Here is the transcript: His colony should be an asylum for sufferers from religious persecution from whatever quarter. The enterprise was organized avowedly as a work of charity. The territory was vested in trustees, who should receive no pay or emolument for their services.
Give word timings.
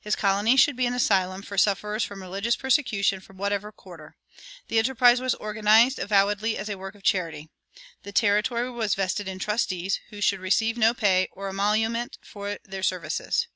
His 0.00 0.16
colony 0.16 0.56
should 0.56 0.74
be 0.74 0.86
an 0.86 0.92
asylum 0.94 1.40
for 1.42 1.56
sufferers 1.56 2.02
from 2.02 2.20
religious 2.20 2.56
persecution 2.56 3.20
from 3.20 3.36
whatever 3.36 3.70
quarter. 3.70 4.16
The 4.66 4.78
enterprise 4.80 5.20
was 5.20 5.36
organized 5.36 6.00
avowedly 6.00 6.58
as 6.58 6.68
a 6.68 6.76
work 6.76 6.96
of 6.96 7.04
charity. 7.04 7.48
The 8.02 8.10
territory 8.10 8.72
was 8.72 8.96
vested 8.96 9.28
in 9.28 9.38
trustees, 9.38 10.00
who 10.10 10.20
should 10.20 10.40
receive 10.40 10.76
no 10.76 10.94
pay 10.94 11.28
or 11.30 11.46
emolument 11.48 12.18
for 12.24 12.58
their 12.64 12.82
services. 12.82 13.46